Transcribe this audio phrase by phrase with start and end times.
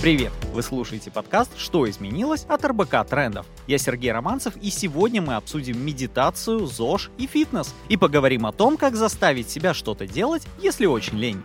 [0.00, 0.32] Привет!
[0.54, 3.44] Вы слушаете подкаст «Что изменилось?» от РБК Трендов.
[3.66, 7.74] Я Сергей Романцев, и сегодня мы обсудим медитацию, ЗОЖ и фитнес.
[7.90, 11.42] И поговорим о том, как заставить себя что-то делать, если очень лень.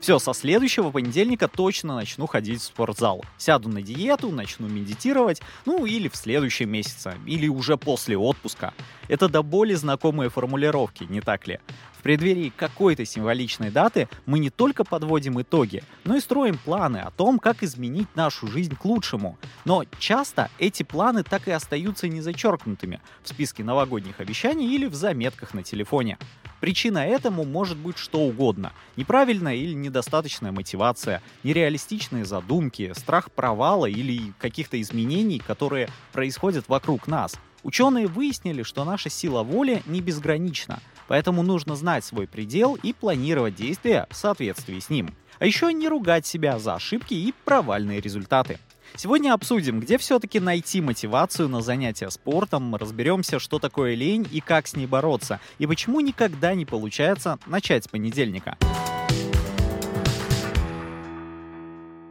[0.00, 3.24] Все, со следующего понедельника точно начну ходить в спортзал.
[3.38, 8.74] Сяду на диету, начну медитировать, ну или в следующем месяце, или уже после отпуска.
[9.08, 11.60] Это до боли знакомые формулировки, не так ли?
[11.98, 17.10] В преддверии какой-то символичной даты мы не только подводим итоги, но и строим планы о
[17.10, 19.38] том, как изменить нашу жизнь к лучшему.
[19.64, 25.54] Но часто эти планы так и остаются незачеркнутыми в списке новогодних обещаний или в заметках
[25.54, 26.18] на телефоне.
[26.60, 28.72] Причина этому может быть что угодно.
[28.96, 37.36] Неправильная или недостаточная мотивация, нереалистичные задумки, страх провала или каких-то изменений, которые происходят вокруг нас.
[37.62, 43.56] Ученые выяснили, что наша сила воли не безгранична, поэтому нужно знать свой предел и планировать
[43.56, 45.14] действия в соответствии с ним.
[45.38, 48.58] А еще не ругать себя за ошибки и провальные результаты.
[48.94, 54.66] Сегодня обсудим, где все-таки найти мотивацию на занятия спортом, разберемся, что такое лень и как
[54.66, 58.56] с ней бороться, и почему никогда не получается начать с понедельника.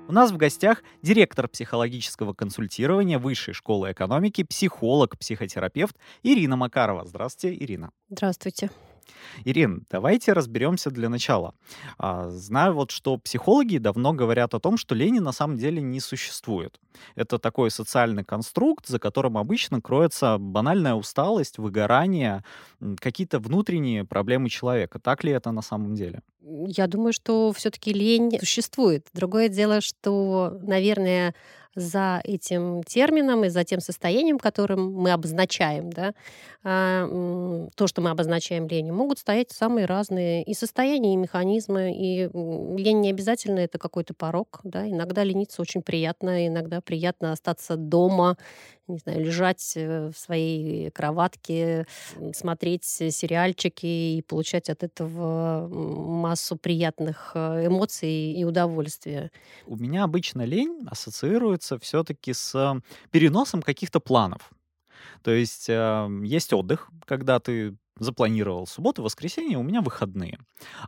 [0.08, 7.06] У нас в гостях директор психологического консультирования Высшей школы экономики, психолог, психотерапевт Ирина Макарова.
[7.06, 7.90] Здравствуйте, Ирина.
[8.10, 8.70] Здравствуйте.
[9.44, 11.54] Ирин, давайте разберемся для начала.
[11.98, 16.00] А, знаю вот, что психологи давно говорят о том, что лени на самом деле не
[16.00, 16.80] существует.
[17.16, 22.44] Это такой социальный конструкт, за которым обычно кроется банальная усталость, выгорание,
[23.00, 25.00] какие-то внутренние проблемы человека.
[25.00, 26.22] Так ли это на самом деле?
[26.68, 29.08] Я думаю, что все-таки лень существует.
[29.14, 31.34] Другое дело, что, наверное,
[31.76, 36.14] за этим термином и за тем состоянием, которым мы обозначаем, да,
[36.64, 41.94] а, то, что мы обозначаем ленью, могут стоять самые разные и состояния, и механизмы.
[41.96, 44.62] И лень не обязательно это какой-то порог.
[44.64, 44.90] Да.
[44.90, 48.38] Иногда лениться очень приятно, иногда приятно остаться дома,
[48.88, 51.88] не знаю, лежать э, в своей кроватке,
[52.34, 59.32] смотреть сериальчики и получать от этого массу приятных э, эмоций и удовольствия.
[59.66, 62.82] У меня обычно лень ассоциируется все-таки с
[63.12, 64.52] переносом каких-то планов.
[65.24, 70.40] То есть э, есть отдых, когда ты запланировал субботу, воскресенье, у меня выходные.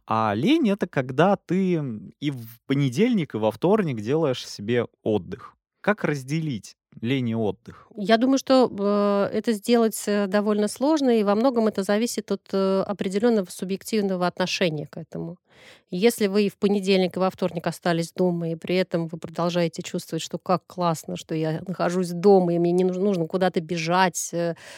[0.06, 1.82] А лень— это когда ты
[2.20, 5.56] и в понедельник, и во вторник делаешь себе отдых.
[5.82, 7.88] Как разделить лень и отдых?
[7.96, 8.70] Я думаю, что
[9.32, 14.28] э, это сделать э, довольно сложно, и во многом это зависит от э, определенного субъективного
[14.28, 15.38] отношения к этому.
[15.90, 19.82] Если вы и в понедельник, и во вторник остались дома, и при этом вы продолжаете
[19.82, 24.32] чувствовать, что как классно, что я нахожусь дома, и мне не нужно, куда-то бежать,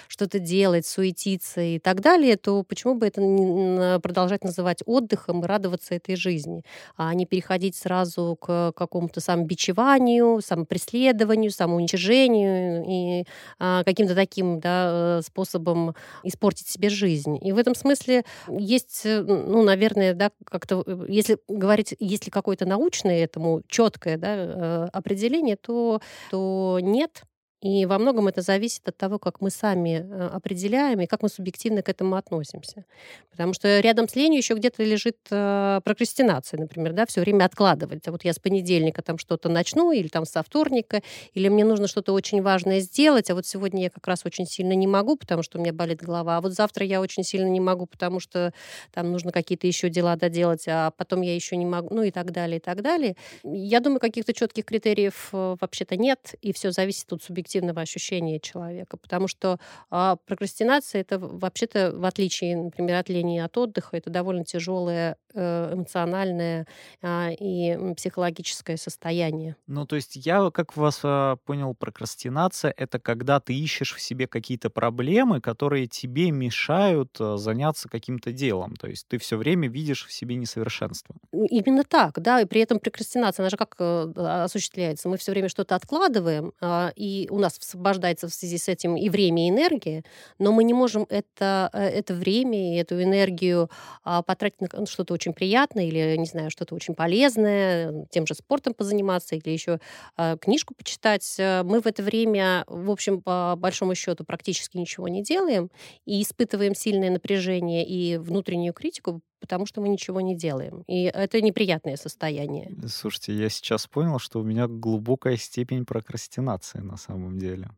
[0.08, 5.48] что-то делать, суетиться и так далее, то почему бы это не продолжать называть отдыхом и
[5.48, 6.64] радоваться этой жизни,
[6.96, 13.26] а не переходить сразу к какому-то самобичеванию, самопреследованию, самоуничижению и
[13.58, 17.38] а, каким-то таким да, э, способом испортить себе жизнь.
[17.42, 22.30] И в этом смысле есть, э, ну, наверное, да, как как-то, э, если говорить, если
[22.30, 27.24] какое-то научное этому четкое да, определение, то, то нет.
[27.62, 31.28] И во многом это зависит от того, как мы сами э, определяем и как мы
[31.28, 32.86] субъективно к этому относимся.
[33.32, 38.08] Потому что рядом с ленью еще где-то лежит э, прокрастинация, например, да, все время откладывать.
[38.08, 41.02] А вот я с понедельника там что-то начну, или там со вторника,
[41.34, 44.72] или мне нужно что-то очень важное сделать, а вот сегодня я как раз очень сильно
[44.72, 47.60] не могу, потому что у меня болит голова, а вот завтра я очень сильно не
[47.60, 48.54] могу, потому что
[48.94, 52.32] там нужно какие-то еще дела доделать, а потом я еще не могу, ну и так
[52.32, 53.18] далее, и так далее.
[53.44, 58.40] Я думаю, каких-то четких критериев э, вообще-то нет, и все зависит от субъективного субъективного ощущения
[58.40, 59.58] человека, потому что
[59.90, 65.74] а, прокрастинация это вообще-то, в отличие, например, от лени от отдыха, это довольно тяжелое э,
[65.74, 66.68] эмоциональное
[67.02, 69.56] а, и психологическое состояние.
[69.68, 74.28] Ну, то есть я, как вас а, понял, прокрастинация— это когда ты ищешь в себе
[74.28, 78.76] какие-то проблемы, которые тебе мешают а, заняться каким-то делом.
[78.76, 81.16] То есть ты все время видишь в себе несовершенство.
[81.32, 84.12] Именно так, да, и при этом прокрастинация, она же как э,
[84.44, 85.10] осуществляется?
[85.10, 86.54] Мы все время что-то откладываем,
[86.96, 90.04] и у нас освобождается в связи с этим и время, и энергия,
[90.38, 93.70] но мы не можем это, э, это время и эту энергию
[94.04, 98.74] а, потратить на что-то очень приятное или, не знаю, что-то очень полезное, тем же спортом
[98.74, 99.80] позаниматься или еще
[100.16, 101.36] а, книжку почитать.
[101.38, 105.70] Э, мы в это время, в общем, по большому счету практически ничего не делаем
[106.06, 110.84] и испытываем сильное напряжение и внутреннюю критику потому что мы ничего не делаем.
[110.88, 112.76] И это неприятное состояние.
[112.88, 117.70] Слушайте, я сейчас понял, что у меня глубокая степень прокрастинации на самом деле.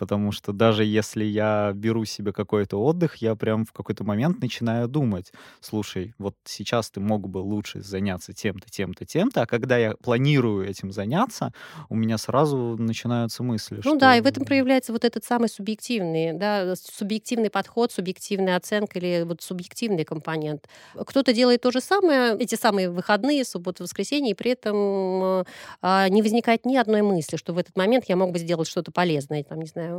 [0.00, 4.88] Потому что даже если я беру себе какой-то отдых, я прям в какой-то момент начинаю
[4.88, 5.30] думать,
[5.60, 10.66] слушай, вот сейчас ты мог бы лучше заняться тем-то, тем-то, тем-то, а когда я планирую
[10.66, 11.52] этим заняться,
[11.90, 13.76] у меня сразу начинаются мысли.
[13.76, 13.96] Ну что...
[13.96, 19.24] да, и в этом проявляется вот этот самый субъективный, да, субъективный подход, субъективная оценка или
[19.24, 20.66] вот субъективный компонент.
[20.94, 25.44] Кто-то делает то же самое, эти самые выходные, субботы, воскресенье, и при этом
[25.82, 28.90] а, не возникает ни одной мысли, что в этот момент я мог бы сделать что-то
[28.90, 29.89] полезное, там, не знаю,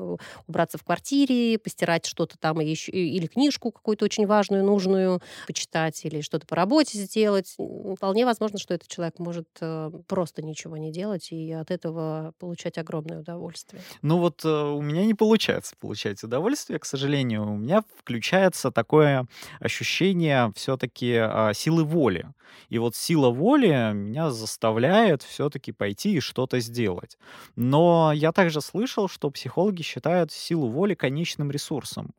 [0.47, 6.21] убраться в квартире, постирать что-то там еще, или книжку какую-то очень важную, нужную почитать, или
[6.21, 7.55] что-то по работе сделать.
[7.97, 12.77] Вполне возможно, что этот человек может э, просто ничего не делать и от этого получать
[12.77, 13.81] огромное удовольствие.
[14.01, 17.43] Ну вот э, у меня не получается получать удовольствие, к сожалению.
[17.51, 19.27] У меня включается такое
[19.59, 22.27] ощущение все-таки а, силы воли.
[22.69, 27.17] И вот сила воли меня заставляет все-таки пойти и что-то сделать.
[27.55, 32.13] Но я также слышал, что психологи считают силу воли конечным ресурсом.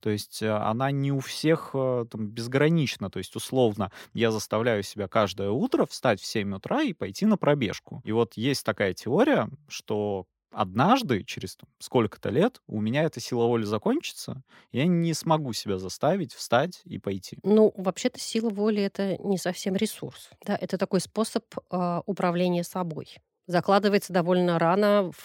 [0.00, 3.10] То есть э, она не у всех э, там, безгранична.
[3.10, 7.36] То есть, условно, я заставляю себя каждое утро встать в 7 утра и пойти на
[7.36, 8.02] пробежку.
[8.04, 13.64] И вот есть такая теория, что однажды, через сколько-то лет, у меня эта сила воли
[13.64, 14.42] закончится,
[14.72, 17.38] я не смогу себя заставить встать и пойти.
[17.42, 20.30] Ну, вообще-то сила воли— это не совсем ресурс.
[20.44, 23.16] Да, это такой способ э, управления собой.
[23.46, 25.24] Закладывается довольно рано в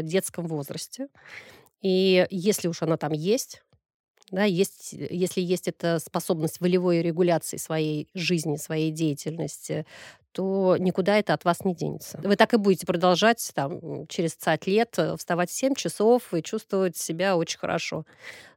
[0.00, 1.08] э, детском возрасте.
[1.82, 3.62] И если уж она там есть,
[4.30, 9.86] да, есть, если есть эта способность волевой регуляции своей жизни, своей деятельности,
[10.32, 12.20] то никуда это от вас не денется.
[12.22, 16.42] Вы так и будете продолжать там, через 50 лет э, вставать в 7 часов и
[16.42, 18.04] чувствовать себя очень хорошо.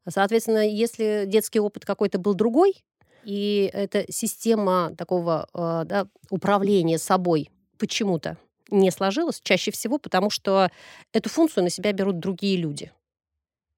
[0.08, 2.84] Соответственно, если детский опыт какой-то был другой,
[3.24, 7.50] и эта система такого э, да, управления собой
[7.80, 8.38] почему-то
[8.74, 10.70] не сложилась, чаще всего потому, что
[11.14, 12.92] эту функцию на себя берут другие люди.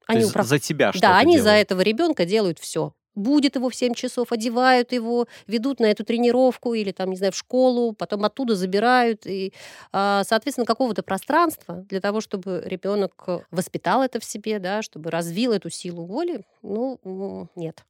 [0.07, 0.47] Они То есть управ...
[0.47, 1.43] за тебя что Да, они делают.
[1.43, 6.03] за этого ребенка делают все будет его в 7 часов, одевают его, ведут на эту
[6.03, 9.25] тренировку или там, не знаю, в школу, потом оттуда забирают.
[9.25, 9.53] И,
[9.91, 15.53] а, соответственно, какого-то пространства для того, чтобы ребенок воспитал это в себе, да, чтобы развил
[15.53, 17.85] эту силу воли, ну, нет.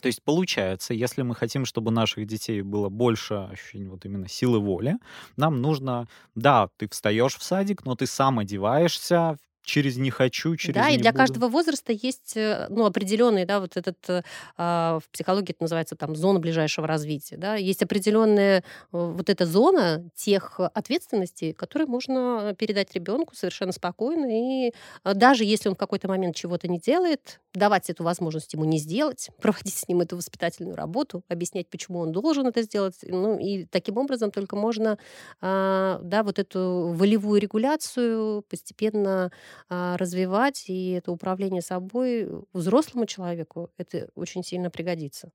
[0.00, 4.60] То есть получается, если мы хотим, чтобы наших детей было больше ощущений вот именно силы
[4.60, 4.98] воли,
[5.36, 9.36] нам нужно, да, ты встаешь в садик, но ты сам одеваешься,
[9.68, 11.18] через не хочу, через Да, и для буду.
[11.18, 14.22] каждого возраста есть э, ну, определенный, да, вот этот, э,
[14.56, 18.62] а, в психологии это называется там зона ближайшего развития, да, есть определенная э,
[18.92, 24.72] вот эта зона тех ответственностей, которые можно передать ребенку совершенно спокойно, и
[25.04, 29.28] даже если он в какой-то момент чего-то не делает, давать эту возможность ему не сделать,
[29.40, 33.98] проводить с ним эту воспитательную работу, объяснять, почему он должен это сделать, ну, и таким
[33.98, 34.98] образом только можно,
[35.42, 39.30] а, да, вот эту волевую регуляцию постепенно
[39.68, 45.30] развивать, и это управление собой взрослому человеку это очень сильно пригодится.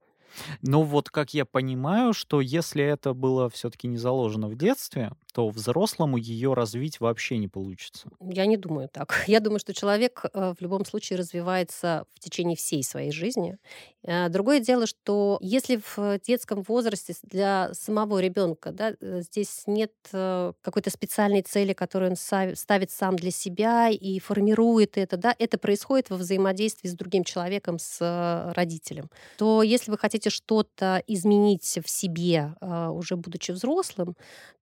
[0.62, 5.50] Но вот как я понимаю, что если это было все-таки не заложено в детстве, то
[5.50, 8.10] взрослому ее развить вообще не получится.
[8.22, 9.24] Я не думаю так.
[9.28, 13.58] Я думаю, что человек э, в любом случае развивается в течение всей своей жизни.
[14.04, 19.92] Э, другое дело, что если в детском возрасте для самого ребенка да, э, здесь нет
[20.12, 22.16] какой-то специальной цели, которую он
[22.56, 27.80] ставит сам для себя и формирует это, да, это происходит во взаимодействии с другим человеком,
[27.80, 34.16] с родителем, то если вы хотите что-то изменить в себе, уже будучи взрослым,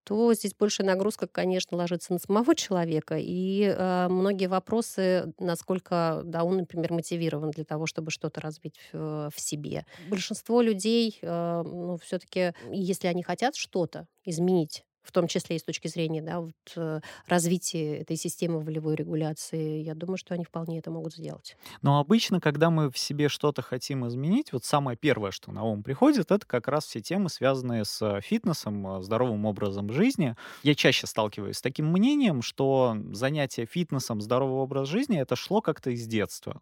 [0.03, 6.43] то здесь большая нагрузка, конечно, ложится на самого человека, и э, многие вопросы, насколько да,
[6.43, 9.85] он, например, мотивирован для того, чтобы что-то развить в, в себе.
[10.09, 15.63] Большинство людей, э, ну, все-таки, если они хотят что-то изменить в том числе и с
[15.63, 20.79] точки зрения да, вот, э, развития этой системы волевой регуляции, я думаю, что они вполне
[20.79, 21.57] это могут сделать.
[21.81, 25.83] Но обычно, когда мы в себе что-то хотим изменить, вот самое первое, что на ум
[25.83, 30.35] приходит, это как раз все темы, связанные с фитнесом, э, здоровым образом жизни.
[30.63, 35.89] Я чаще сталкиваюсь с таким мнением, что занятие фитнесом, здоровый образ жизни, это шло как-то
[35.89, 36.61] из детства.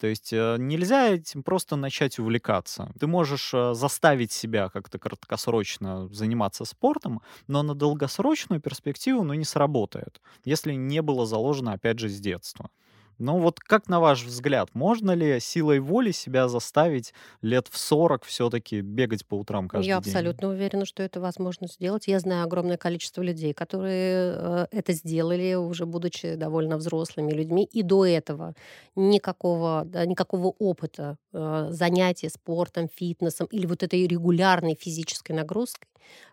[0.00, 2.92] То есть э, нельзя этим просто начать увлекаться.
[2.98, 10.20] Ты можешь заставить себя как-то краткосрочно заниматься спортом, но на долгосрочную перспективу, ну, не сработает,
[10.44, 12.70] если не было заложено, опять же, с детства.
[13.18, 18.24] Ну вот как на ваш взгляд, можно ли силой воли себя заставить лет в 40
[18.24, 19.98] все-таки бегать по утрам каждый Я день?
[19.98, 22.06] абсолютно уверена, что это возможно сделать.
[22.06, 27.64] Я знаю огромное количество людей, которые э, это сделали, уже будучи довольно взрослыми людьми.
[27.64, 28.54] И до этого
[28.94, 35.88] никакого, да, никакого опыта э, занятия спортом, фитнесом или вот этой регулярной физической нагрузкой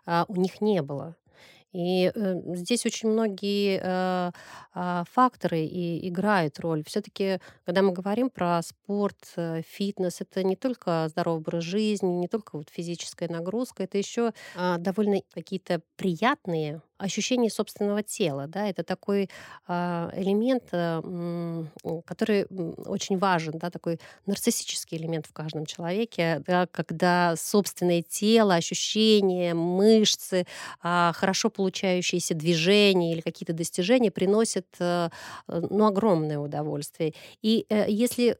[0.06, 1.16] э, у них не было.
[1.72, 4.30] И э, здесь очень многие э,
[4.74, 6.82] э, факторы и играют роль.
[6.86, 12.28] Все-таки, когда мы говорим про спорт, э, фитнес, это не только здоровый образ жизни, не
[12.28, 18.82] только вот физическая нагрузка, это еще э, довольно какие-то приятные ощущение собственного тела, да, это
[18.82, 19.28] такой
[19.68, 21.64] э, элемент, э,
[22.04, 22.46] который
[22.86, 30.46] очень важен, да, такой нарциссический элемент в каждом человеке, да, когда собственное тело, ощущения, мышцы,
[30.82, 35.08] э, хорошо получающиеся движения или какие-то достижения приносят, э,
[35.48, 37.14] ну, огромное удовольствие.
[37.42, 38.36] И э, если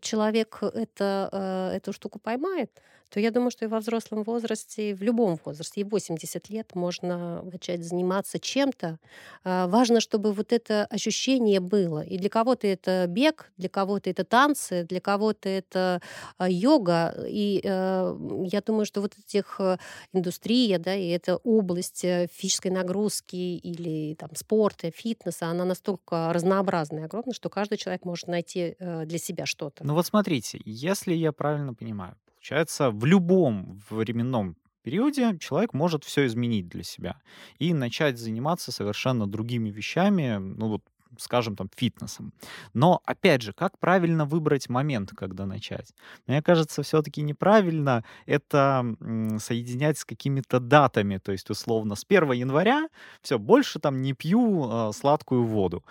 [0.00, 2.70] человек это, эту штуку поймает,
[3.08, 6.74] то я думаю, что и во взрослом возрасте, в любом возрасте, и в 80 лет
[6.74, 8.98] можно начать заниматься чем-то.
[9.44, 12.00] А, важно, чтобы вот это ощущение было.
[12.02, 16.00] И для кого-то это бег, для кого-то это танцы, для кого-то это
[16.38, 17.14] а, йога.
[17.28, 19.78] И э, я думаю, что вот этих э,
[20.12, 27.02] индустрия, да, и эта область э, физической нагрузки или там спорта, фитнеса, она настолько разнообразная
[27.02, 29.84] и огромная, что каждый человек может найти для себя что-то.
[29.84, 36.26] Ну вот смотрите, если я правильно понимаю, Получается, в любом временном периоде человек может все
[36.26, 37.16] изменить для себя
[37.58, 40.82] и начать заниматься совершенно другими вещами, ну вот
[41.18, 42.32] скажем, там, фитнесом.
[42.72, 45.92] Но, опять же, как правильно выбрать момент, когда начать?
[46.28, 48.84] Мне кажется, все-таки неправильно это
[49.40, 52.88] соединять с какими-то датами, то есть, условно, с 1 января,
[53.22, 55.82] все, больше там не пью э, сладкую воду.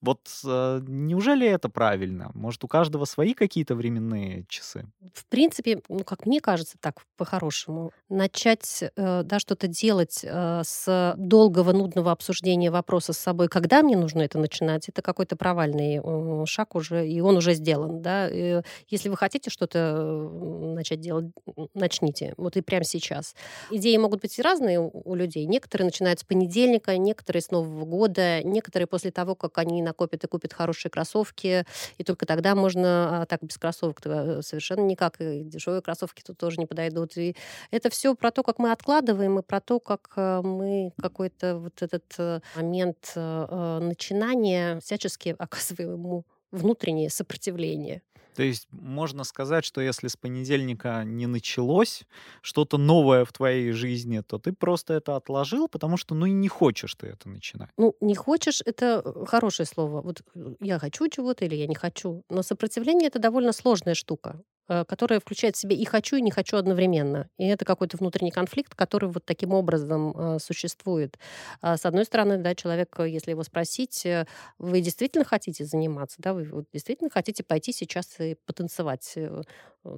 [0.00, 2.30] Вот э, неужели это правильно?
[2.34, 4.86] Может, у каждого свои какие-то временные часы?
[5.12, 11.14] В принципе, ну, как мне кажется, так по-хорошему, начать, э, да, что-то делать э, с
[11.16, 16.46] долгого, нудного обсуждения вопроса с собой, когда мне нужно это начинать, это какой-то провальный э,
[16.46, 18.28] шаг уже, и он уже сделан, да.
[18.28, 20.30] И если вы хотите что-то
[20.74, 21.26] начать делать,
[21.74, 23.34] начните, вот и прямо сейчас.
[23.70, 25.44] Идеи могут быть разные у, у людей.
[25.46, 30.26] Некоторые начинают с понедельника, некоторые с Нового года, некоторые после того, как они накопит и
[30.26, 31.64] купит хорошие кроссовки,
[31.96, 36.38] и только тогда можно, а так без кроссовок э, совершенно никак, и дешевые кроссовки тут
[36.38, 37.16] тоже не подойдут.
[37.16, 37.34] И
[37.70, 41.82] это все про то, как мы откладываем, и про то, как э, мы какой-то вот
[41.82, 48.02] этот э, момент начинания всячески оказываем ему внутреннее сопротивление.
[48.38, 52.04] То есть можно сказать, что если с понедельника не началось
[52.40, 56.46] что-то новое в твоей жизни, то ты просто это отложил, потому что ну и не
[56.46, 57.70] хочешь ты это начинать.
[57.76, 60.02] Ну, не хочешь, это э, хорошее слово.
[60.02, 62.22] Вот э, я хочу чего-то или я не хочу.
[62.30, 64.40] Но сопротивление— это довольно сложная штука.
[64.68, 67.30] Э, которая включает в себя и хочу, и не хочу одновременно.
[67.38, 71.18] И это какой-то внутренний конфликт, который вот таким образом э, существует.
[71.62, 74.06] А с одной стороны, да, человек, э, если его спросить,
[74.58, 79.16] вы действительно хотите заниматься, да, вы действительно хотите пойти сейчас и потанцевать,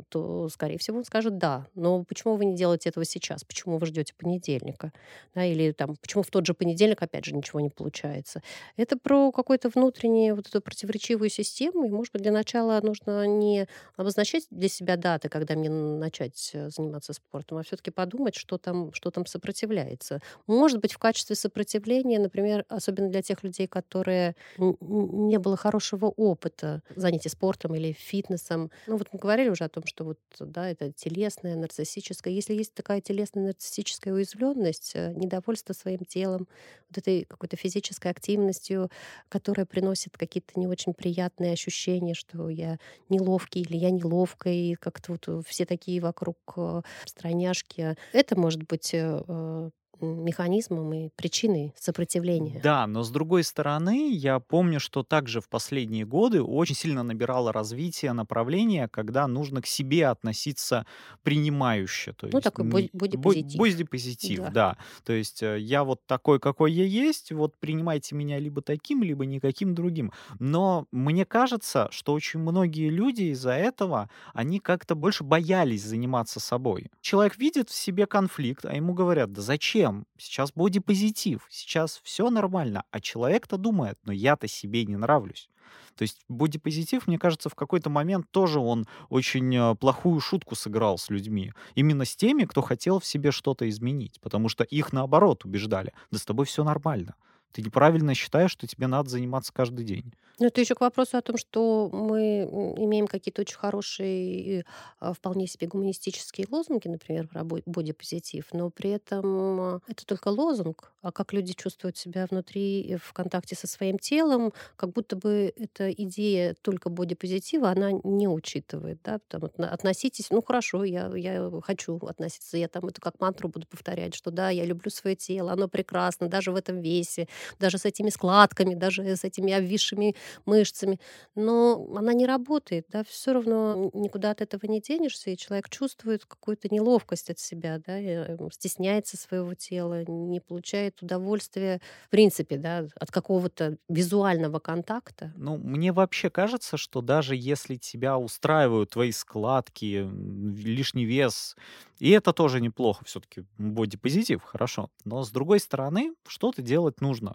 [0.09, 1.67] то, скорее всего, он скажет да.
[1.75, 3.45] Но почему вы не делаете этого сейчас?
[3.45, 4.93] Почему вы ждете понедельника?
[5.35, 8.43] Да, или там, почему в тот же понедельник, опять же, ничего не получается?
[8.77, 13.67] Это про какую-то внутреннюю вот эту противоречивую систему, и, может быть, для начала нужно не
[13.97, 18.93] обозначать для себя даты, когда мне начать э, заниматься спортом, а все-таки подумать, что там,
[18.93, 20.21] что там сопротивляется.
[20.47, 26.83] Может быть, в качестве сопротивления, например, особенно для тех людей, которые не было хорошего опыта
[26.95, 28.71] занятия спортом или фитнесом.
[28.87, 32.33] Ну вот мы говорили уже о том, что вот, да, это телесное, нарциссическое.
[32.33, 36.49] Если есть такая телесная нарциссическая уязвленность, э, недовольство своим телом,
[36.91, 38.91] вот этой какой-то физической активностью,
[39.29, 45.13] которая приносит какие-то не очень приятные ощущения, что я неловкий или я неловкая, и как-то
[45.13, 47.97] вот э, все такие вокруг э, страняшки.
[48.13, 52.61] Это может быть э, механизмом и причиной сопротивления.
[52.63, 57.53] Да, но с другой стороны, я помню, что также в последние годы очень сильно набирало
[57.53, 60.87] развитие направление, когда нужно к себе относиться
[61.23, 62.13] принимающе.
[62.13, 63.59] То ну, есть, такой бодипозитив.
[63.59, 64.51] Бодипозитив, да.
[64.51, 64.77] да.
[65.05, 69.27] То есть э, я вот такой, какой я есть, вот принимайте меня либо таким, либо
[69.27, 70.13] никаким другим.
[70.39, 76.91] Но мне кажется, что очень многие люди из-за этого, они как-то больше боялись заниматься собой.
[77.01, 79.90] Человек видит в себе конфликт, а ему говорят, да зачем?
[79.91, 80.07] Зачем?
[80.19, 82.85] Сейчас бодипозитив, сейчас все нормально.
[82.91, 85.49] А человек-то думает, но я-то себе не нравлюсь.
[85.95, 90.99] То есть бодипозитив, мне кажется, в какой-то момент тоже он очень э, плохую шутку сыграл
[90.99, 91.53] с людьми.
[91.75, 94.21] Именно с теми, кто хотел в себе что-то изменить.
[94.21, 95.93] Потому что их, наоборот, убеждали.
[96.11, 97.15] Да с тобой все нормально
[97.53, 100.13] Ты неправильно считаешь, что тебе надо заниматься каждый день.
[100.39, 102.45] Ну, это еще к вопросу о том, что мы
[102.79, 104.65] имеем какие-то очень хорошие,
[104.99, 110.93] а, вполне себе гуманистические лозунги, например, про бодипозитив, но при этом а, это только лозунг,
[111.03, 115.91] а как люди чувствуют себя внутри в контакте со своим телом, как будто бы эта
[115.93, 122.57] идея только бодипозитива, она не учитывает, да, там, относитесь, ну, хорошо, я, я хочу относиться,
[122.57, 126.29] я там это как мантру буду повторять, что да, я люблю свое тело, оно прекрасно,
[126.29, 127.29] даже в этом весе,
[127.59, 130.15] даже с этими складками, даже с этими обвисшими
[130.47, 131.01] мышцами,
[131.35, 136.25] но она не работает, да, все равно никуда от этого не денешься, и человек чувствует
[136.27, 142.87] какую-то неловкость от себя, да, эм, стесняется своего тела, не получает удовольствия, в принципе, да,
[142.99, 145.33] от какого-то визуального контакта.
[145.37, 151.57] Ну, мне вообще кажется, что даже если тебя устраивают твои складки, лишний вес,
[151.99, 154.91] и это тоже неплохо, все-таки бодипозитив, хорошо.
[155.05, 157.30] Но с другой стороны, что-то делать нужно.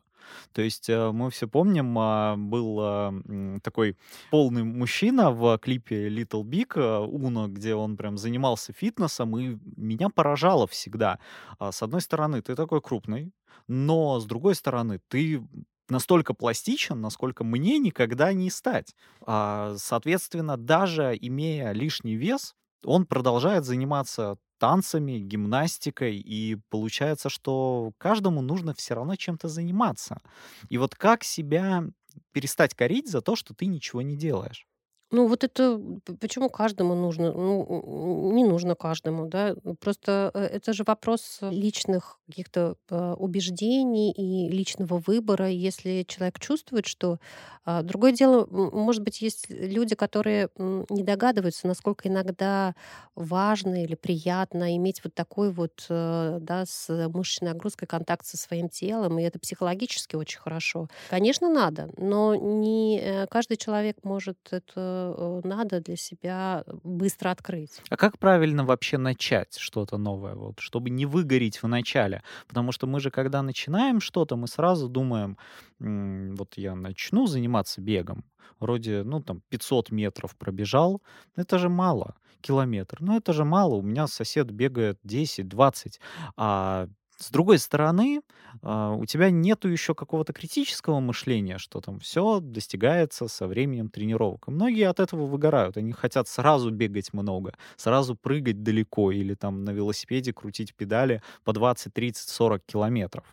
[0.53, 3.13] То есть э, мы все помним, а, был а,
[3.61, 3.97] такой
[4.31, 10.67] полный мужчина в клипе Little Big Uno, где он прям занимался фитнесом, и меня поражало
[10.67, 11.19] всегда.
[11.59, 13.31] А, с одной стороны, ты такой крупный,
[13.67, 15.45] но с другой стороны, ты
[15.89, 18.95] настолько пластичен, насколько мне никогда не стать.
[19.23, 28.73] Соответственно, даже имея лишний вес, он продолжает заниматься танцами, гимнастикой, и получается, что каждому нужно
[28.73, 30.21] все равно чем-то заниматься.
[30.69, 31.83] И вот как себя
[32.31, 34.65] перестать корить за то, что ты ничего не делаешь?
[35.11, 35.79] Ну, вот это
[36.19, 37.31] почему каждому нужно?
[37.31, 39.55] Ну, не нужно каждому, да.
[39.79, 45.49] Просто э, это же вопрос личных каких-то э, убеждений и личного выбора.
[45.49, 47.19] Если человек чувствует, что...
[47.67, 52.75] А, другое дело, может быть, есть люди, которые не догадываются, насколько иногда
[53.15, 58.69] важно или приятно иметь вот такой вот, э, да, с мышечной нагрузкой контакт со своим
[58.69, 60.87] телом, и это психологически очень хорошо.
[61.09, 64.94] Конечно, надо, но не каждый человек может это Э,
[65.43, 67.81] надо для себя быстро открыть.
[67.89, 72.23] А как правильно вообще начать что-то новое, вот, чтобы не выгореть в начале?
[72.47, 75.37] Потому что мы же, когда начинаем что-то, мы сразу думаем,
[75.79, 78.25] вот я начну заниматься бегом,
[78.59, 81.01] вроде, ну, там, 500 метров пробежал,
[81.35, 85.99] это же мало, километр, ну, это же мало, у меня сосед бегает 10-20,
[86.37, 88.21] а с другой стороны,
[88.61, 94.47] а, у тебя нету еще какого-то критического мышления, что там все достигается со временем тренировок.
[94.47, 95.77] И многие от этого выгорают.
[95.77, 101.53] Они хотят сразу бегать много, сразу прыгать далеко или там на велосипеде крутить педали по
[101.53, 103.25] 20, 30, 40 километров.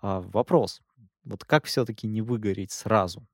[0.00, 0.80] А, вопрос.
[1.24, 3.26] Вот как все-таки не выгореть сразу?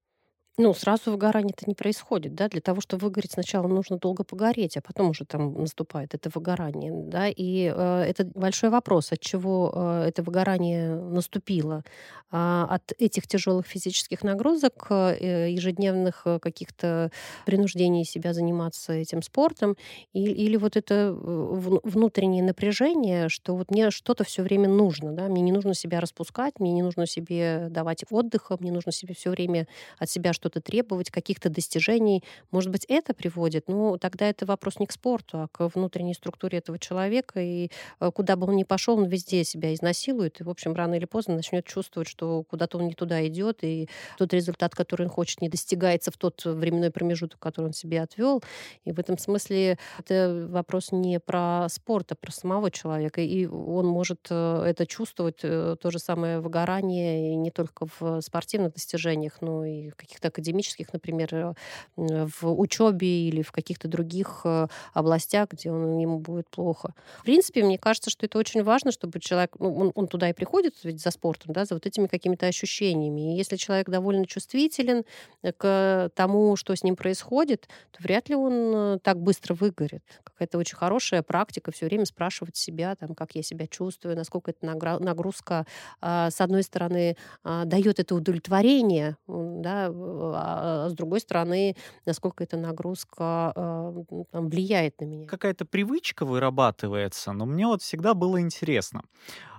[0.59, 2.47] Ну, сразу выгорание-то не происходит, да.
[2.49, 6.93] Для того, чтобы выгореть, сначала нужно долго погореть, а потом уже там наступает это выгорание,
[6.93, 7.29] да.
[7.29, 11.85] И э, это большой вопрос, от чего э, это выгорание наступило.
[12.31, 17.11] А, от этих тяжелых физических нагрузок, э, ежедневных э, каких-то
[17.47, 19.77] принуждений себя заниматься этим спортом,
[20.13, 25.29] и, или вот это э, внутреннее напряжение, что вот мне что-то все время нужно, да.
[25.29, 29.31] Мне не нужно себя распускать, мне не нужно себе давать отдыха, мне нужно себе все
[29.31, 29.67] время
[29.99, 32.25] от себя что-то требовать, каких-то достижений.
[32.51, 36.59] Может быть, это приводит, но тогда это вопрос не к спорту, а к внутренней структуре
[36.59, 37.41] этого человека.
[37.41, 40.41] И э, куда бы он ни пошел, он везде себя изнасилует.
[40.41, 43.89] И, в общем, рано или поздно начнет чувствовать, что куда-то он не туда идет, и
[44.19, 48.43] тот результат, который он хочет, не достигается в тот временной промежуток, который он себе отвел.
[48.85, 53.21] И в этом смысле это вопрос не про спорт, а про самого человека.
[53.21, 58.21] И он может э, это чувствовать, э, то же самое выгорание, и не только в
[58.23, 61.55] спортивных достижениях, но и в каких-то академических, например, э,
[61.97, 66.95] в учебе или в каких-то других э, областях, где он, ему будет плохо.
[67.21, 70.33] В принципе, мне кажется, что это очень важно, чтобы человек, ну, он, он туда и
[70.33, 73.35] приходит ведь за спортом, да, за вот этими какими-то ощущениями.
[73.35, 75.05] И если человек довольно чувствителен
[75.43, 80.03] э, к тому, что с ним происходит, то вряд ли он так быстро выгорит.
[80.25, 84.65] Какая-то очень хорошая практика все время спрашивать себя, там, как я себя чувствую, насколько эта
[84.65, 85.67] нагрузка,
[86.01, 89.91] а, с одной стороны, а, дает это удовлетворение, да,
[90.23, 95.27] а, а с другой стороны, насколько эта нагрузка э, там, влияет на меня.
[95.27, 99.03] Какая-то привычка вырабатывается, но мне вот всегда было интересно.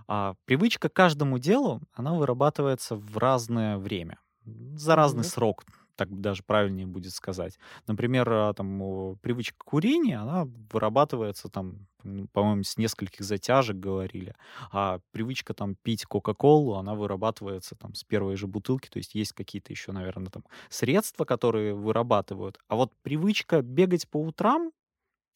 [0.07, 5.33] А, привычка к каждому делу, она вырабатывается в разное время, за разный mm-hmm.
[5.33, 5.63] срок
[5.95, 7.57] так даже правильнее будет сказать.
[7.87, 11.87] Например, а, там привычка курения, она вырабатывается там,
[12.33, 14.35] по-моему, с нескольких затяжек говорили,
[14.71, 19.33] а привычка там пить Кока-Колу, она вырабатывается там с первой же бутылки, то есть есть
[19.33, 22.59] какие-то еще, наверное, там средства, которые вырабатывают.
[22.67, 24.71] А вот привычка бегать по утрам,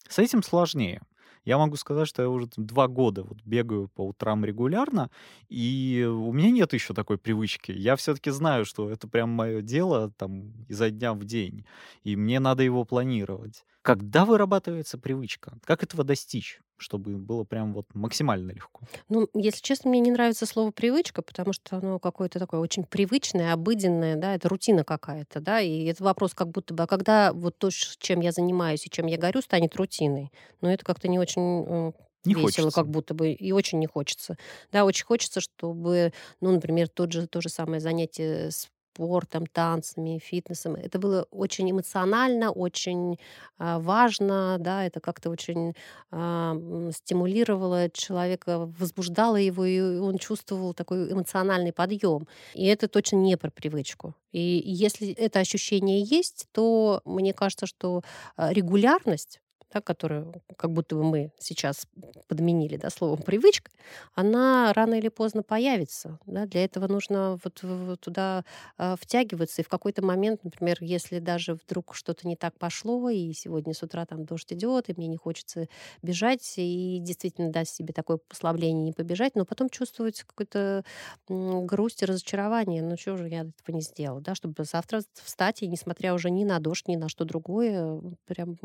[0.10, 1.02] с этим сложнее.
[1.48, 5.10] Я могу сказать, что я уже два года вот бегаю по утрам регулярно,
[5.48, 7.72] и у меня нет еще такой привычки.
[7.72, 11.66] Я все-таки знаю, что это прям мое дело там изо дня в день,
[12.04, 13.64] и мне надо его планировать.
[13.88, 15.58] Когда вырабатывается привычка?
[15.64, 16.60] Как этого достичь?
[16.80, 18.82] чтобы было прям вот максимально легко.
[19.10, 23.54] Ну, если честно, мне не нравится слово привычка, потому что оно какое-то такое очень привычное,
[23.54, 27.58] обыденное, да, это рутина какая-то, да, и это вопрос как будто бы, а когда вот
[27.58, 30.32] то, чем я занимаюсь и чем я горю, станет рутиной?
[30.62, 31.92] Но это как-то не очень э,
[32.26, 32.72] не весело, хочется.
[32.72, 34.38] как будто бы, и очень не хочется.
[34.72, 40.20] Да, очень хочется, чтобы, ну, например, тот же, то же самое занятие с спортом, танцами,
[40.20, 40.76] фитнесом.
[40.76, 43.18] Это было очень эмоционально, очень
[43.60, 45.74] а, важно, да, это как-то очень
[46.12, 46.56] а,
[46.92, 52.28] стимулировало человека, возбуждало его, и он чувствовал такой эмоциональный подъем.
[52.56, 54.16] И это точно не про привычку.
[54.32, 58.02] И если это ощущение есть, то мне кажется, что
[58.36, 59.40] а, регулярность
[59.74, 61.88] да, которую как будто бы мы сейчас
[62.28, 63.72] подменили да, словом привычка,
[64.14, 66.20] она рано или поздно появится.
[66.26, 66.46] Да?
[66.46, 68.44] Для этого нужно вот, туда
[68.78, 69.62] э, втягиваться.
[69.62, 73.84] И в какой-то момент, например, если даже вдруг что-то не так пошло, и сегодня с
[73.84, 75.68] утра там дождь идет, и мне не хочется
[76.02, 80.84] бежать, и действительно дать себе такое послабление не побежать, но потом чувствовать какую-то
[81.28, 82.82] грусть и разочарование.
[82.82, 86.44] Ну что же я этого не сделала, да, чтобы завтра встать, и несмотря уже ни
[86.44, 88.58] на дождь, ни на что другое, прям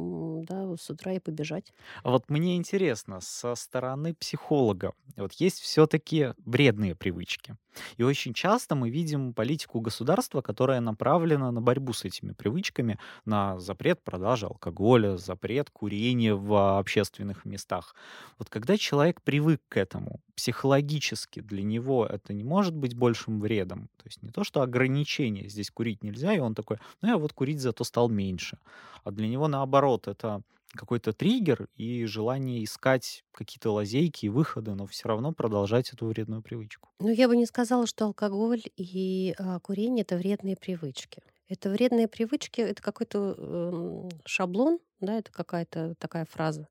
[0.45, 1.73] да, с утра и побежать.
[2.03, 7.57] А вот мне интересно, со стороны психолога, вот есть все-таки вредные привычки.
[7.97, 13.59] И очень часто мы видим политику государства, которая направлена на борьбу с этими привычками, на
[13.59, 17.95] запрет продажи алкоголя, запрет курения в общественных местах.
[18.39, 23.89] Вот когда человек привык к этому, психологически для него это не может быть большим вредом.
[23.97, 27.33] То есть не то, что ограничение, здесь курить нельзя, и он такой, ну я вот
[27.33, 28.59] курить зато стал меньше.
[29.05, 34.87] А для него наоборот, это какой-то триггер и желание искать какие-то лазейки и выходы, но
[34.87, 36.91] все равно продолжать эту вредную привычку.
[37.01, 41.23] Ну, я бы не сказала, что алкоголь и а, курение это вредные привычки.
[41.49, 46.69] Это вредные привычки, это какой-то э, шаблон, да, это какая-то такая фраза.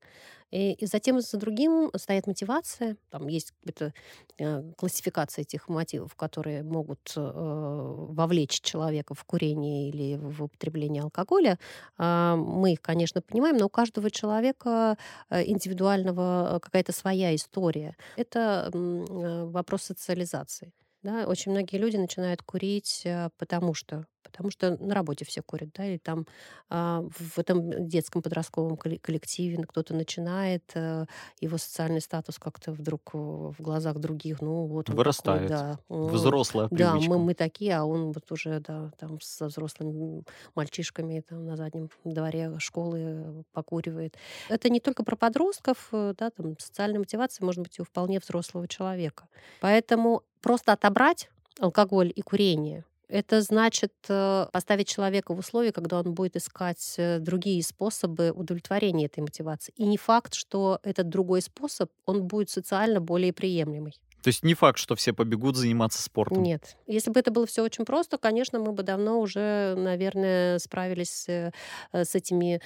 [0.52, 2.98] И, и затем за другим стоит мотивация.
[3.10, 3.94] Там есть какая-то
[4.38, 11.58] э, классификация этих мотивов, которые могут э, вовлечь человека в курение или в употребление алкоголя.
[11.98, 14.98] Э, мы их, конечно, понимаем, но у каждого человека
[15.30, 17.96] э, индивидуального э, какая-то своя история.
[18.18, 20.74] Это э, вопрос социализации.
[21.04, 25.70] Да, очень многие люди начинают курить, э, потому что потому что на работе все курят,
[25.76, 26.26] да, или там
[26.70, 31.06] а, в этом детском подростковом коллективе кто-то начинает, а,
[31.40, 36.68] его социальный статус как-то вдруг в глазах других, ну вот он вырастает, такой, да, взрослая
[36.68, 37.00] привычка.
[37.00, 40.24] Да, мы, мы такие, а он вот уже, да, там со взрослыми
[40.56, 44.18] мальчишками там на заднем дворе школы покуривает.
[44.50, 48.68] Это не только про подростков, э, да, там социальная мотивация может быть у вполне взрослого
[48.68, 49.28] человека.
[49.60, 51.30] Поэтому просто отобрать
[51.60, 57.20] алкоголь и курение это значит э, поставить человека в условия, когда он будет искать э,
[57.20, 59.74] другие способы удовлетворения этой мотивации.
[59.76, 63.94] И не факт, что этот другой способ, он будет социально более приемлемый.
[64.22, 66.44] То есть не факт, что все побегут заниматься спортом.
[66.44, 66.78] Нет.
[66.88, 71.52] Если бы это было все очень просто, конечно, мы бы давно уже, наверное, справились э,
[71.92, 72.62] с этими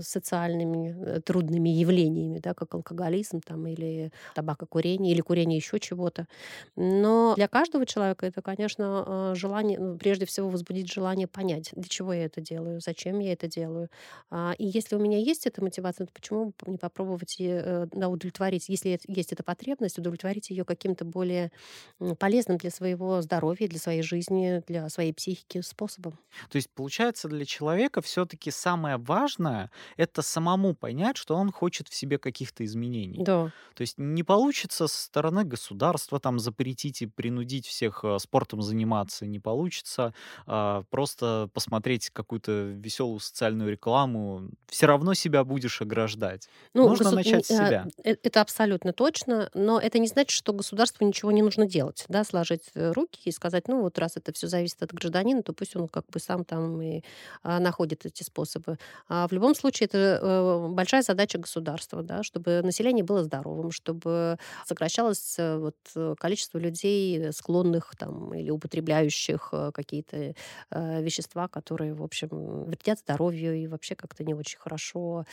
[0.00, 6.26] социальными э, трудными явлениями, да, как алкоголизм там, или табакокурение, или курение еще чего-то.
[6.76, 11.88] Но для каждого человека это, конечно, э, желание, ну, прежде всего, возбудить желание понять, для
[11.88, 13.88] чего я это делаю, зачем я это делаю.
[14.30, 18.98] А, и если у меня есть эта мотивация, то почему не попробовать да, удовлетворить, если
[19.06, 21.50] есть эта потребность, удовлетворить ее каким каким-то более
[22.18, 26.18] полезным для своего здоровья, для своей жизни, для своей психики способом.
[26.50, 31.94] То есть, получается, для человека все-таки самое важное это самому понять, что он хочет в
[31.94, 33.22] себе каких-то изменений.
[33.22, 33.52] Да.
[33.74, 39.26] То есть не получится со стороны государства там запретить и принудить всех э, спортом заниматься,
[39.26, 40.14] не получится
[40.46, 46.48] а, просто посмотреть какую-то веселую социальную рекламу, все равно себя будешь ограждать.
[46.74, 47.16] Ну, Нужно госу...
[47.16, 47.86] начать с себя.
[48.04, 52.06] Э, это абсолютно точно, но это не значит, что государство государству ничего не нужно делать,
[52.08, 55.52] да, сложить э, руки и сказать, ну вот раз это все зависит от гражданина, то
[55.52, 57.02] пусть он как бы сам там и
[57.42, 58.78] а, находит эти способы.
[59.06, 64.38] А в любом случае это э, большая задача государства, да, чтобы население было здоровым, чтобы
[64.64, 65.76] сокращалось э, вот
[66.18, 70.34] количество людей, склонных там или употребляющих какие-то
[70.70, 75.26] вещества, которые, в общем, вредят здоровью и вообще как-то не очень хорошо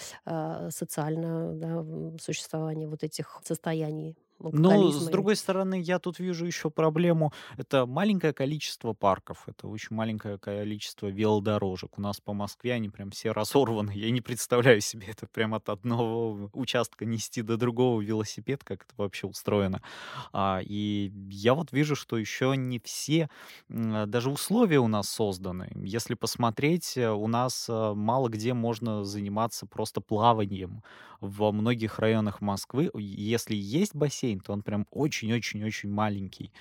[0.70, 1.86] социально да,
[2.20, 7.34] существование вот этих состояний Ну, с другой стороны, я тут вижу еще проблему.
[7.58, 11.98] Это маленькое количество парков, это очень маленькое количество велодорожек.
[11.98, 13.92] У нас по Москве они прям все разорваны.
[13.96, 18.94] Я не представляю себе это прям от одного участка нести до другого велосипед, как это
[18.98, 19.82] вообще устроено.
[20.34, 23.30] А, и я вот вижу, что еще не все
[23.70, 25.72] даже условия у нас созданы.
[25.76, 30.84] Если посмотреть, э, у нас э, мало где можно заниматься просто плаванием.
[31.20, 36.52] Во многих районах Москвы, если есть бассейн, то он прям очень-очень-очень маленький.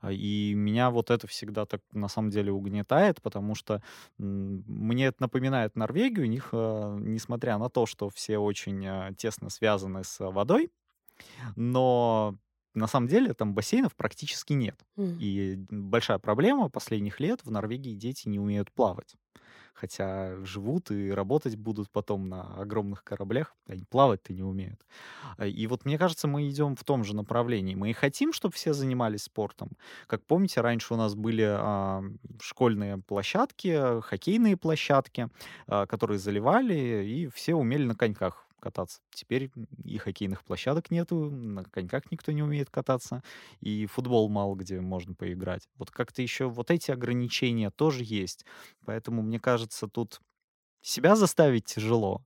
[0.00, 3.82] А, и меня вот это всегда так на самом деле угнетает, потому что
[4.18, 6.26] мне это напоминает Норвегию.
[6.26, 10.70] У них, а, несмотря на то, что все очень а, тесно связаны с водой,
[11.56, 12.36] но
[12.74, 14.78] на самом деле там бассейнов практически нет.
[14.96, 15.18] Mm.
[15.18, 19.16] И большая проблема последних лет в Норвегии дети не умеют плавать
[19.76, 24.80] хотя живут и работать будут потом на огромных кораблях, они плавать-то не умеют.
[25.36, 27.74] А, и вот мне кажется, мы идем в том же направлении.
[27.74, 29.70] Мы и хотим, чтобы все занимались спортом.
[30.06, 32.02] Как помните, раньше у нас были а,
[32.40, 35.28] школьные площадки, хоккейные площадки,
[35.66, 39.00] а, которые заливали, и все умели на коньках кататься.
[39.12, 39.50] Теперь
[39.84, 43.22] и хоккейных площадок нету, на коньках никто не умеет кататься,
[43.60, 45.68] и футбол мало где можно поиграть.
[45.76, 48.44] Вот как-то еще вот эти ограничения тоже есть.
[48.84, 50.20] Поэтому, мне кажется, тут
[50.82, 52.24] себя заставить тяжело,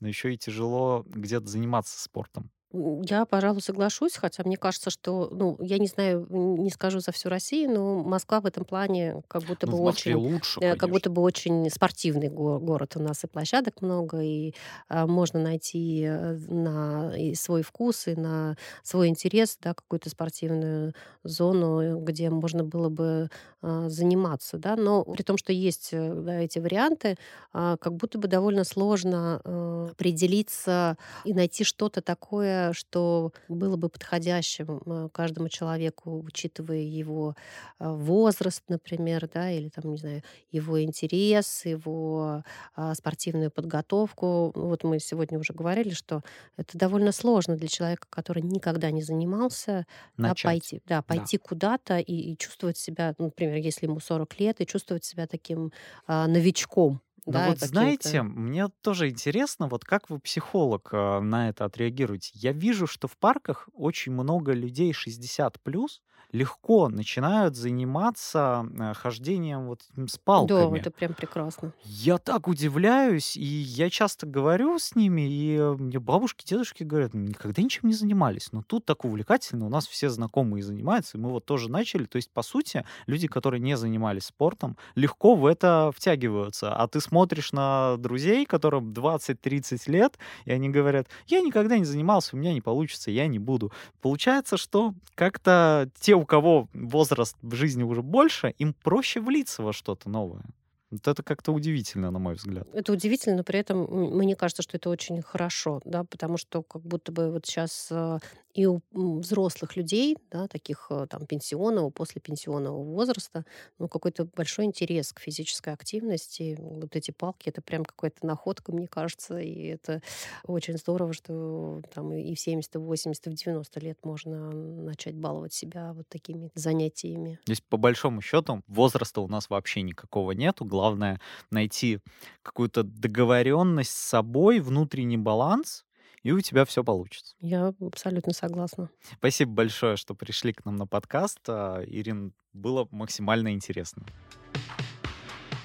[0.00, 2.50] но еще и тяжело где-то заниматься спортом.
[2.74, 7.28] Я, пожалуй, соглашусь, хотя мне кажется, что, ну, я не знаю, не скажу за всю
[7.28, 11.10] Россию, но Москва в этом плане как будто ну, бы очень, лучше, э, как будто
[11.10, 12.96] бы очень спортивный го- город.
[12.96, 14.54] У нас и площадок много, и
[14.88, 20.94] а, можно найти э, на и свой вкус и на свой интерес, да, какую-то спортивную
[21.24, 23.28] зону, где можно было бы
[23.60, 24.76] а, заниматься, да.
[24.76, 27.16] Но при том, что есть э, да, эти варианты,
[27.52, 33.88] а, как будто бы довольно сложно а, определиться и найти что-то такое что было бы
[33.88, 37.34] подходящим э, каждому человеку, учитывая его
[37.78, 42.44] э, возраст, например, да, или там, не знаю, его интерес, его
[42.74, 44.52] а, спортивную подготовку.
[44.54, 46.22] Ну, вот мы сегодня уже говорили, что
[46.56, 51.42] это довольно сложно для человека, который никогда не занимался, да, пойти, да, пойти да.
[51.48, 55.72] куда-то и, и чувствовать себя, ну, например, если ему 40 лет, и чувствовать себя таким
[56.06, 61.48] а, новичком ну да, вот знаете, мне тоже интересно, вот как вы, психолог, э, на
[61.48, 62.32] это отреагируете?
[62.34, 69.66] Я вижу, что в парках очень много людей 60 плюс, легко начинают заниматься э, хождением
[69.66, 70.70] вот с палками.
[70.70, 71.74] Да, это прям прекрасно.
[71.84, 77.12] Я так удивляюсь, и я часто говорю с ними, и э, мне бабушки, дедушки говорят,
[77.12, 81.30] никогда ничем не занимались, но тут так увлекательно, у нас все знакомые занимаются, и мы
[81.30, 82.04] вот тоже начали.
[82.04, 86.74] То есть, по сути, люди, которые не занимались спортом, легко в это втягиваются.
[86.74, 92.36] А ты смотришь на друзей, которым 20-30 лет, и они говорят, я никогда не занимался,
[92.36, 93.70] у меня не получится, я не буду.
[94.00, 99.72] Получается, что как-то те, у кого возраст в жизни уже больше, им проще влиться во
[99.72, 100.44] что-то новое.
[100.92, 102.68] Вот это как-то удивительно, на мой взгляд.
[102.74, 106.82] Это удивительно, но при этом мне кажется, что это очень хорошо, да, потому что как
[106.82, 108.18] будто бы вот сейчас э,
[108.54, 113.44] и у взрослых людей, да, таких э, там пенсионного, после пенсионного возраста,
[113.78, 116.56] ну, какой-то большой интерес к физической активности.
[116.60, 120.02] Вот эти палки, это прям какая-то находка, мне кажется, и это
[120.44, 125.54] очень здорово, что там и в 70, в 80, в 90 лет можно начать баловать
[125.54, 127.40] себя вот такими занятиями.
[127.46, 130.64] Здесь, по большому счету, возраста у нас вообще никакого нету.
[130.82, 131.20] Главное
[131.52, 132.00] найти
[132.42, 135.84] какую-то договоренность с собой, внутренний баланс,
[136.24, 137.36] и у тебя все получится.
[137.38, 138.90] Я абсолютно согласна.
[139.18, 141.38] Спасибо большое, что пришли к нам на подкаст.
[141.46, 144.04] А, Ирин, было максимально интересно.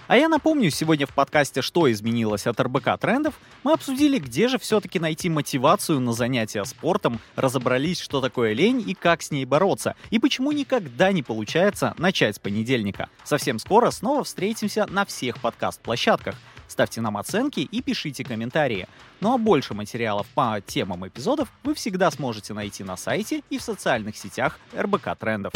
[0.08, 4.58] А я напомню, сегодня в подкасте «Что изменилось от РБК трендов» мы обсудили, где же
[4.58, 9.98] все-таки найти мотивацию на занятия спортом, разобрались, что такое лень и как с ней бороться,
[10.10, 13.10] и почему никогда не получается начать с понедельника.
[13.26, 16.36] Совсем скоро снова встретимся на всех подкаст-площадках.
[16.70, 18.88] Ставьте нам оценки и пишите комментарии.
[19.20, 23.62] Ну а больше материалов по темам эпизодов вы всегда сможете найти на сайте и в
[23.62, 25.52] социальных сетях РБК Трендов.